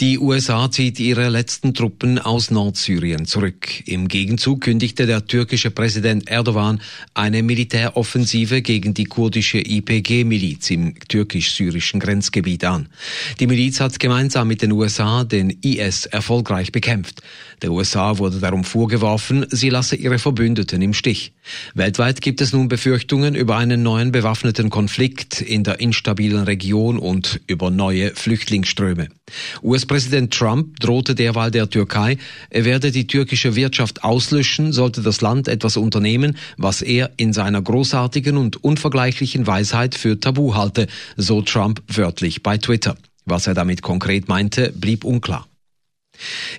[0.00, 3.86] Die USA zieht ihre letzten Truppen aus Nordsyrien zurück.
[3.86, 6.80] Im Gegenzug kündigte der türkische Präsident Erdogan
[7.14, 12.88] eine Militäroffensive gegen die kurdische IPG-Miliz im türkisch-syrischen Grenzgebiet an.
[13.40, 17.22] Die Miliz hat gemeinsam mit den USA den IS erfolgreich bekämpft.
[17.62, 21.32] Der USA wurde darum vorgeworfen, sie lasse ihre Verbündeten im Stich.
[21.74, 27.40] Weltweit gibt es nun Befürchtungen über einen neuen bewaffneten Konflikt in der instabilen Region und
[27.46, 29.08] über neue Flüchtlingsströme.
[29.62, 32.18] US-Präsident Trump drohte derweil der Türkei,
[32.50, 37.60] er werde die türkische Wirtschaft auslöschen, sollte das Land etwas unternehmen, was er in seiner
[37.60, 40.86] großartigen und unvergleichlichen Weisheit für tabu halte,
[41.16, 42.96] so Trump wörtlich bei Twitter.
[43.24, 45.46] Was er damit konkret meinte, blieb unklar.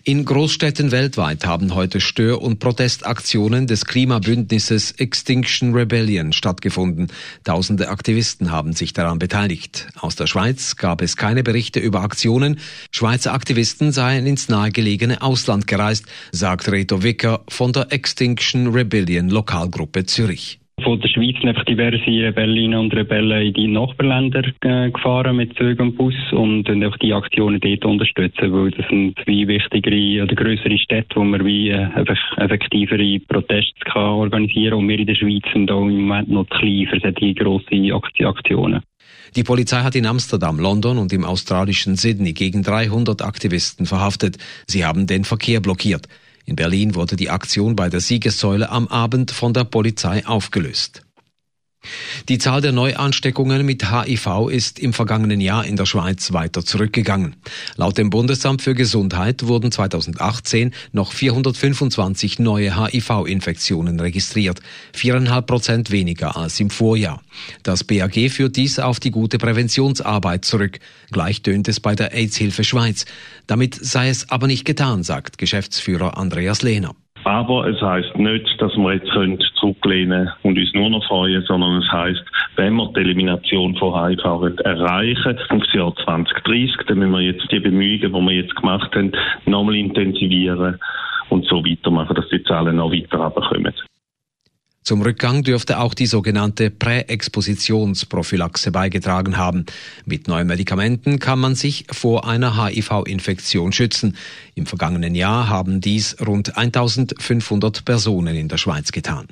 [0.03, 7.08] In Großstädten weltweit haben heute Stör- und Protestaktionen des Klimabündnisses Extinction Rebellion stattgefunden.
[7.44, 9.88] Tausende Aktivisten haben sich daran beteiligt.
[10.00, 12.59] Aus der Schweiz gab es keine Berichte über Aktionen.
[12.91, 20.06] Schweizer Aktivisten seien ins nahegelegene Ausland gereist, sagt Reto Wicker von der Extinction Rebellion Lokalgruppe
[20.06, 25.55] Zürich von der Schweiz einfach diverse Rebellinnen und Rebellen in die Nachbarländer äh, gefahren mit
[25.58, 30.35] Zügen und Bus und, auch die Aktionen dort unterstützen, weil das sind wie wichtigere oder
[30.35, 35.16] größere Städte, wo man wie äh, einfach effektivere Proteste kann organisieren und wir in der
[35.16, 38.81] Schweiz sind auch im Moment noch klein für solche grosse Aktionen.
[39.35, 44.38] Die Polizei hat in Amsterdam, London und im australischen Sydney gegen 300 Aktivisten verhaftet.
[44.67, 46.07] Sie haben den Verkehr blockiert.
[46.50, 51.03] In Berlin wurde die Aktion bei der Siegessäule am Abend von der Polizei aufgelöst.
[52.28, 57.36] Die Zahl der Neuansteckungen mit HIV ist im vergangenen Jahr in der Schweiz weiter zurückgegangen.
[57.76, 64.59] Laut dem Bundesamt für Gesundheit wurden 2018 noch 425 neue HIV-Infektionen registriert,
[64.94, 67.22] viereinhalb Prozent weniger als im Vorjahr.
[67.63, 70.80] Das BAG führt dies auf die gute Präventionsarbeit zurück.
[71.12, 73.06] Gleich tönt es bei der AIDS-Hilfe Schweiz.
[73.47, 76.96] Damit sei es aber nicht getan, sagt Geschäftsführer Andreas Lehner.
[77.29, 81.78] Aber es heißt nicht, dass wir jetzt können zurücklehnen und uns nur noch freuen, sondern
[81.78, 82.23] es heißt,
[82.56, 87.59] wenn wir die Elimination von HIV erreichen aufs Jahr 2030, dann müssen wir jetzt die
[87.59, 89.12] Bemühungen, die wir jetzt gemacht haben,
[89.45, 90.79] nochmal intensivieren
[91.29, 93.75] und so weitermachen, dass die Zahlen noch weiter runterkommen.
[94.89, 99.67] Zum Rückgang dürfte auch die sogenannte Präexpositionsprophylaxe beigetragen haben.
[100.05, 104.17] Mit neuen Medikamenten kann man sich vor einer HIV-Infektion schützen.
[104.55, 109.27] Im vergangenen Jahr haben dies rund 1500 Personen in der Schweiz getan.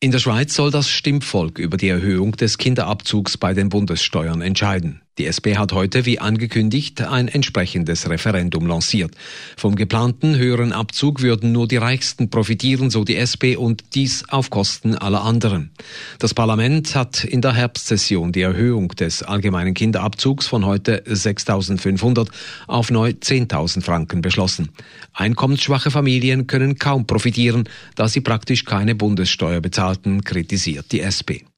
[0.00, 5.02] In der Schweiz soll das Stimmvolk über die Erhöhung des Kinderabzugs bei den Bundessteuern entscheiden.
[5.18, 9.12] Die SP hat heute, wie angekündigt, ein entsprechendes Referendum lanciert.
[9.56, 14.50] Vom geplanten höheren Abzug würden nur die Reichsten profitieren, so die SP, und dies auf
[14.50, 15.72] Kosten aller anderen.
[16.20, 22.28] Das Parlament hat in der Herbstsession die Erhöhung des allgemeinen Kinderabzugs von heute 6.500
[22.66, 24.70] auf neu 10.000 Franken beschlossen.
[25.12, 31.49] Einkommensschwache Familien können kaum profitieren, da sie praktisch keine Bundessteuer bezahlten, kritisiert die SP.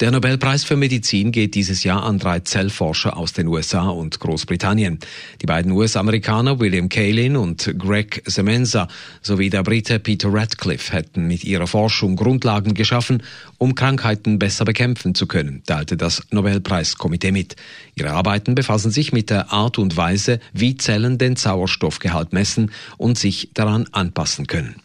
[0.00, 4.98] Der Nobelpreis für Medizin geht dieses Jahr an drei Zellforscher aus den USA und Großbritannien.
[5.42, 8.88] Die beiden US-Amerikaner William Kaelin und Greg Semenza
[9.22, 13.22] sowie der Brite Peter Radcliffe hätten mit ihrer Forschung Grundlagen geschaffen,
[13.58, 17.56] um Krankheiten besser bekämpfen zu können, teilte das Nobelpreiskomitee mit.
[17.94, 23.18] Ihre Arbeiten befassen sich mit der Art und Weise, wie Zellen den Sauerstoffgehalt messen und
[23.18, 24.76] sich daran anpassen können.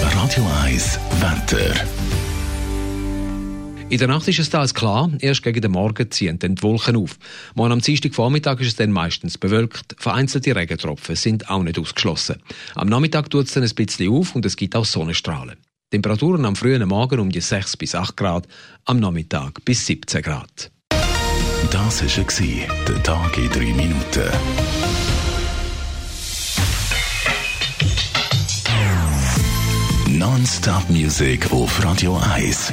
[0.00, 1.74] Radio 1 Wetter
[3.90, 6.96] in der Nacht ist es teils klar, erst gegen den Morgen ziehen dann die Wolken
[6.96, 7.18] auf.
[7.54, 12.36] Morgen am Dienstagvormittag ist es dann meistens bewölkt, vereinzelte Regentropfen sind auch nicht ausgeschlossen.
[12.76, 15.56] Am Nachmittag tut es dann ein bisschen auf und es gibt auch Sonnenstrahlen.
[15.90, 18.46] Temperaturen am frühen Morgen um die 6 bis 8 Grad,
[18.84, 20.70] am Nachmittag bis 17 Grad.
[21.72, 24.30] Das war der Tag in 3 Minuten.
[30.06, 32.72] Non-Stop Music auf Radio 1.